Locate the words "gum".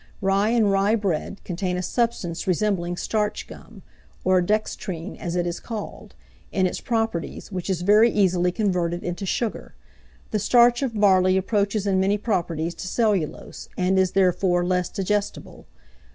3.45-3.83